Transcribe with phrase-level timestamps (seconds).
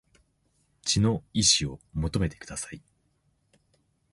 [0.81, 2.81] 血の遺志を求めてください